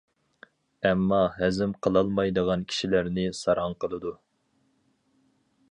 ئەمما 0.89 1.19
ھەزىم 1.35 1.75
قىلالمايدىغان 1.87 2.65
كىشىلەرنى 2.73 3.27
ساراڭ 3.41 3.77
قىلىدۇ. 3.85 4.17